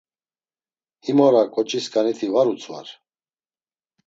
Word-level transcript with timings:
Him 1.03 1.19
ora 1.25 1.43
ǩoçisǩaniti 1.53 2.27
var 2.33 2.47
utzvar. 2.53 2.87